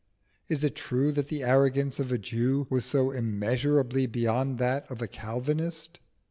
[0.49, 4.99] Is it true that the arrogance of a Jew was so immeasurably beyond that of
[4.99, 5.99] a Calvinist?